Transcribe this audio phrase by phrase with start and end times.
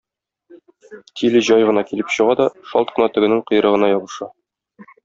[1.21, 4.35] Тиле җай гына килеп чыга да, шалт кына тегенең койрыгына ябыша.